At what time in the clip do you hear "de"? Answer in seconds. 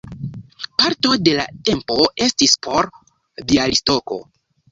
1.27-1.33